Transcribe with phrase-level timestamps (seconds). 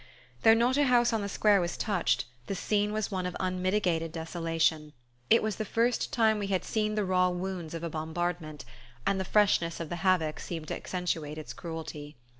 [0.41, 4.11] Though not a house on the square was touched, the scene was one of unmitigated
[4.11, 4.93] desolation.
[5.29, 8.65] It was the first time we had seen the raw wounds of a bombardment,
[9.05, 12.17] and the freshness of the havoc seemed to accentuate its cruelty.